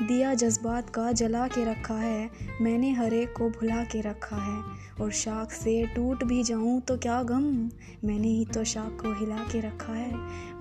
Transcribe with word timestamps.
दिया 0.00 0.34
जज्बात 0.34 0.90
का 0.90 1.12
जला 1.12 1.48
के 1.48 1.64
रखा 1.64 1.94
है, 1.94 2.30
मैंने 2.60 2.92
हर 2.92 3.14
एक 3.14 3.32
को 3.32 3.50
भुला 3.50 3.84
के 3.84 4.00
रखा 4.00 4.36
है। 4.36 4.62
और 5.00 5.10
शाख 5.10 5.52
से 5.52 5.86
टूट 5.86 6.24
भी 6.24 6.42
जाऊँ 6.42 6.80
तो 6.80 6.96
क्या 6.96 7.22
गम? 7.22 7.70
मैंने 8.04 8.28
ही 8.28 8.44
तो 8.44 8.64
शाख 8.64 9.02
को 9.02 9.20
हिला 9.20 9.36
के 9.36 9.60
रखा 9.60 9.92
है। 9.92 10.12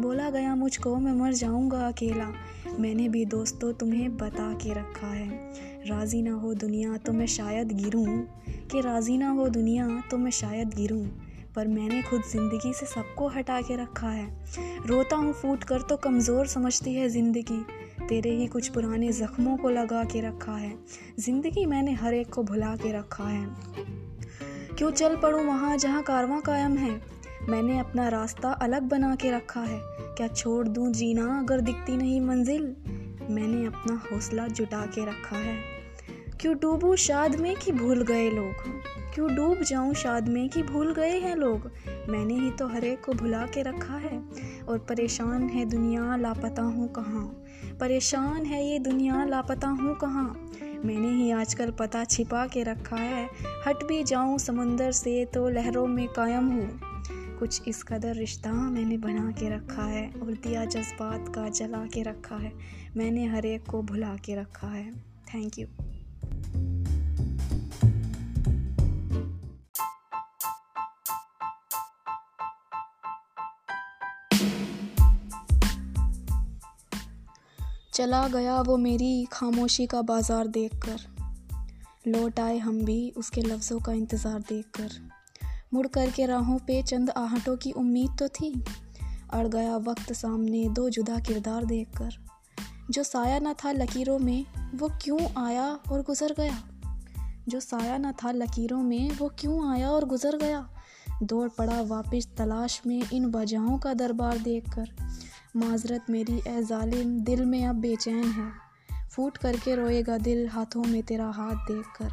बोला 0.01 0.29
गया 0.29 0.55
मुझको, 0.55 0.95
मैं 0.95 1.13
मर 1.13 1.33
जाऊँगा 1.33 1.87
अकेला। 1.87 2.33
मैंने 2.79 3.09
भी 3.09 3.25
दोस्तों 3.25 3.73
तुम्हें 3.73 4.17
बता 4.17 4.53
के 4.53 4.73
रखा 4.73 5.07
है। 5.07 5.53
राज़ी 5.87 6.21
ना 6.21 6.31
हो 6.31 6.53
दुनिया 6.53 6.97
तो 6.97 7.13
मैं 7.13 7.27
शायद 7.27 7.71
गिरूं। 7.71 8.19
कि 8.71 8.81
राज़ी 8.81 9.17
ना 9.17 9.29
हो 9.29 9.49
दुनिया 9.49 10.03
तो 10.11 10.17
मैं 10.17 10.31
शायद 10.31 10.73
गिरूं। 10.73 11.07
पर 11.59 11.67
मैंने 11.67 12.01
खुद 12.01 12.21
ज़िंदगी 12.21 12.73
से 12.73 12.85
सबको 12.85 13.27
हटा 13.27 13.61
के 13.61 13.75
रखा 13.75 14.09
है। 14.09 14.25
रोता 14.85 15.15
हूँ, 15.15 15.33
फूट 15.33 15.63
कर 15.63 15.81
तो 15.81 15.97
कमज़ोर 15.97 16.47
समझती 16.47 16.93
है 16.95 17.09
ज़िंदगी। 17.09 17.65
तेरे 18.07 18.29
ही 18.29 18.47
कुछ 18.47 18.67
पुराने 18.67 19.11
ज़ख्मों 19.11 19.57
को 19.57 19.69
लगा 19.69 20.03
के 20.03 20.21
रखा 20.21 20.51
है। 20.51 20.73
ज़िंदगी 21.19 21.65
मैंने 21.65 21.93
हर 21.93 22.13
एक 22.13 22.29
को 22.29 22.43
भुला 22.43 22.75
के 22.75 22.91
रखा 22.91 23.23
है। 23.23 23.45
क्यों 24.77 24.91
चल 24.91 25.15
पड़ूँ 25.15 25.43
वहाँ 25.43 25.77
जहाँ 25.77 26.03
कारवां 26.03 26.41
कायम 26.41 26.77
है? 26.77 27.01
मैंने 27.49 27.79
अपना 27.79 28.07
रास्ता 28.09 28.51
अलग 28.51 28.81
बना 28.81 29.15
के 29.15 29.31
रखा 29.31 29.61
है। 29.61 29.79
क्या 30.15 30.27
छोड़ 30.27 30.67
दूँ 30.67 30.91
जीना 30.93 31.39
अगर 31.39 31.61
दिखती 31.61 31.97
नहीं 31.97 32.21
मंजिल? 32.21 32.75
मैंने 33.29 33.65
अपना 33.65 34.01
हौसला 34.11 34.47
जुटा 34.47 34.85
के 34.85 35.05
रखा 35.05 35.37
है। 35.37 35.78
क्यों 36.39 36.55
डूबूँ 36.55 36.95
शाद 36.95 37.35
में 37.35 37.55
कि 37.55 37.71
भूल 37.71 38.01
गए 38.01 38.29
लोग? 38.29 38.53
क्यों 39.13 39.35
डूब 39.35 39.61
जाऊँ 39.61 39.93
शाद 39.93 40.27
में 40.27 40.49
कि 40.49 40.63
भूल 40.63 40.93
गए 40.93 41.19
हैं 41.19 41.35
लोग? 41.35 41.71
मैंने 42.09 42.33
ही 42.33 42.51
तो 42.51 42.67
हर 42.67 42.83
एक 42.83 43.01
को 43.03 43.13
भुला 43.13 43.45
के 43.45 43.61
रखा 43.61 43.93
है। 43.93 44.23
और 44.69 44.79
परेशान 44.79 45.49
है 45.49 45.65
दुनिया 45.65 46.15
लापता 46.15 46.61
हूँ 46.61 46.87
कहाँ? 46.87 47.43
परेशान 47.79 48.45
है 48.45 48.65
ये 48.65 48.79
दुनिया 48.79 49.25
लापता 49.25 49.67
हूँ 49.67 49.95
कहाँ? 49.95 50.49
मैंने 50.85 51.09
ही 51.09 51.31
आजकल 51.31 51.71
पता 51.71 52.03
छिपा 52.03 52.47
के 52.47 52.63
रखा 52.63 52.97
है। 52.97 53.29
हट 53.67 53.83
भी 53.83 54.03
जाऊँ 54.03 54.39
समंदर 54.39 54.91
से 54.91 55.25
तो 55.25 55.49
लहरों 55.49 55.87
में 55.87 56.07
कायम 56.07 56.47
हूँ। 56.47 56.79
कुछ 57.39 57.61
इस 57.67 57.83
कदर 57.83 58.15
रिश्ता 58.15 58.51
मैंने 58.51 58.97
बना 58.97 59.31
के 59.31 59.55
रखा 59.55 59.83
है 59.83 60.07
और 60.23 60.31
दिया 60.31 60.65
जज्बात 60.65 61.35
का 61.35 61.49
जला 61.49 61.85
के 61.85 62.03
रखा 62.03 62.35
है। 62.35 62.53
मैंने 62.97 63.25
हर 63.25 63.45
एक 63.45 63.65
को 63.65 63.81
भुला 63.81 64.15
के 64.15 64.35
रखा 64.35 64.67
है। 64.67 64.91
Thank 65.33 65.59
you. 65.59 65.67
चला 77.99 78.27
गया 78.27 78.61
वो 78.61 78.77
मेरी 78.77 79.25
खामोशी 79.31 79.85
का 79.85 80.01
बाज़ार 80.01 80.47
देखकर। 80.47 80.99
लौट 82.07 82.39
आए 82.39 82.57
हम 82.57 82.85
भी 82.85 83.13
उसके 83.17 83.41
लफ्ज़ों 83.41 83.79
का 83.79 83.91
इंतज़ार 83.91 84.39
देखकर। 84.39 84.89
मुड़ 85.73 85.87
कर 85.87 86.11
के 86.11 86.25
राहों 86.25 86.59
पे 86.59 86.81
चंद 86.81 87.09
आहटों 87.09 87.57
की 87.57 87.71
उम्मीद 87.71 88.11
तो 88.19 88.27
थी। 88.27 88.63
अड़ 89.33 89.47
गया 89.47 89.77
वक्त 89.77 90.13
सामने 90.13 90.69
दो 90.69 90.89
जुदा 90.89 91.19
किरदार 91.19 91.65
देखकर। 91.65 92.09
जो 92.91 93.03
साया 93.03 93.39
न 93.39 93.53
था 93.53 93.71
लकीरों 93.71 94.19
में, 94.19 94.45
वो 94.75 94.89
क्यों 95.01 95.45
आया 95.45 95.79
और 95.91 96.01
गुज़र 96.01 96.33
गया? 96.33 96.63
जो 97.49 97.59
साया 97.59 97.97
न 97.97 98.11
था 98.11 98.31
लकीरों 98.31 98.81
में, 98.81 99.11
वो 99.11 99.31
क्यों 99.39 99.71
आया 99.71 99.89
और 99.89 100.05
गुज़र 100.05 100.37
गया? 100.37 100.69
दौड़ 101.23 101.49
पड़ा 101.49 101.81
वापस 101.81 102.27
तलाश 102.37 102.81
में 102.87 103.03
इन 103.13 103.25
वजहों 103.25 103.79
का 103.79 103.93
दरबार 103.93 104.37
देखकर। 104.37 104.89
माजरत, 105.55 106.05
मेरी 106.09 106.37
ए 106.47 106.63
जालिम, 106.63 107.19
दिल 107.19 107.45
में 107.45 107.65
अब 107.65 107.75
बेचैन 107.75 108.23
है। 108.23 108.51
फूट 109.11 109.37
करके 109.37 109.75
रोएगा 109.75 110.17
दिल, 110.17 110.47
हाथों 110.47 110.83
में 110.83 111.01
तेरा 111.03 111.29
हाथ 111.29 111.55
देख 111.67 111.85
कर 111.97 112.11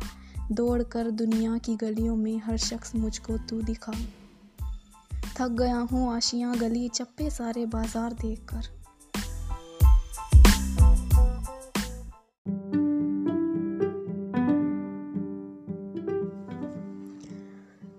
दौड़ 0.52 0.82
कर 0.82 1.10
दुनिया 1.10 1.58
की 1.58 1.76
गलियों 1.76 2.16
में 2.16 2.38
हर 2.38 2.56
शख्स 2.56 2.94
मुझको 2.94 3.36
तू 3.38 3.60
दिखा। 3.62 3.92
थक 5.36 5.48
गया 5.50 5.78
हूँ, 5.92 6.14
आशियाँ 6.14 6.56
गली, 6.56 6.88
चप्पे 6.88 7.30
सारे 7.30 7.66
बाज़ार 7.66 8.12
देख 8.12 8.44
कर 8.44 8.74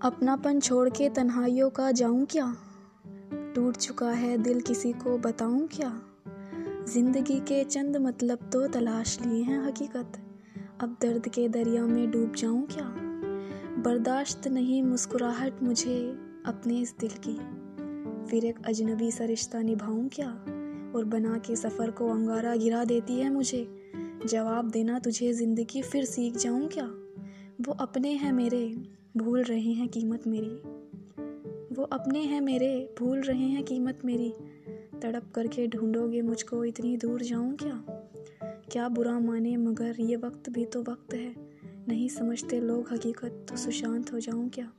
अपनापन 0.02 0.60
छोड़ 0.60 0.88
के 0.88 1.08
तन्हाइयों 1.08 1.70
का 1.70 1.90
जाऊँ 1.92 2.26
क्या? 2.26 2.56
टूट 3.68 3.76
चुका 3.76 4.10
है 4.10 4.38
दिल 4.38 4.60
किसी 4.60 4.92
को 4.92 5.18
बताऊँ 5.18 5.66
क्या? 5.66 6.02
ज़िंदगी 6.88 7.40
के 7.40 7.64
चंद 7.64 7.96
मतलब 7.96 8.38
तो 8.52 8.68
तलाश 8.68 9.20
लिए 9.20 9.42
हैं 9.42 9.66
हकीकत। 9.66 10.12
अब 10.80 10.96
दर्द 11.02 11.28
के 11.28 11.48
दरिया 11.48 11.86
में 11.86 12.10
डूब 12.10 12.34
जाऊँ 12.34 12.66
क्या? 12.66 12.94
बर्दाश्त 13.82 14.48
नहीं 14.48 14.82
मुस्कुराहट 14.82 15.62
मुझे 15.62 16.18
अपने 16.46 16.80
इस 16.80 16.94
दिल 17.00 17.10
की। 17.28 17.34
फिर 18.30 18.44
एक 18.44 18.66
अजनबी 18.66 19.10
सा 19.10 19.24
रिश्ता 19.24 19.62
निभाऊं 19.62 20.08
क्या? 20.08 20.30
और 20.96 21.04
बना 21.04 21.38
के 21.38 21.56
सफ़र 21.56 21.90
को 21.90 22.08
अंगारा 22.08 22.56
गिरा 22.56 22.84
देती 22.84 23.20
है 23.20 23.30
मुझे। 23.30 23.82
जवाब 24.26 24.70
देना 24.70 24.98
तुझे 24.98 25.32
ज़िंदगी 25.32 25.82
फिर 25.82 26.04
सीख 26.04 26.36
जाऊँ 26.36 26.68
क्या? 26.68 26.86
वो 27.60 27.72
अपने 27.72 28.12
हैं 28.12 28.32
मेरे, 28.32 28.76
भूल 29.16 29.42
रहे 29.42 29.72
हैं 29.72 29.88
कीमत 29.88 30.26
मेरी। 30.26 30.77
वो 31.78 31.84
अपने 31.84 32.20
हैं 32.20 32.40
मेरे। 32.40 32.94
भूल 32.98 33.20
रहे 33.20 33.48
हैं 33.48 33.64
कीमत 33.64 33.98
मेरी। 34.04 34.34
तड़प 35.02 35.32
करके 35.34 35.66
ढूंढोगे 35.66 36.22
मुझको 36.22 36.64
इतनी 36.64 36.96
दूर 36.96 37.22
जाऊँ 37.22 37.56
क्या? 37.56 37.84
क्या 38.72 38.88
बुरा 38.88 39.18
माने, 39.18 39.56
मगर 39.56 39.96
ये 40.00 40.16
वक्त 40.16 40.50
भी 40.50 40.64
तो 40.64 40.82
वक्त 40.82 41.14
है। 41.14 41.34
नहीं 41.88 42.08
समझते 42.08 42.60
लोग 42.60 42.92
हकीकत 42.92 43.46
तो 43.48 43.56
सुशांत 43.56 44.12
हो 44.12 44.20
जाऊँ 44.20 44.48
क्या? 44.48 44.72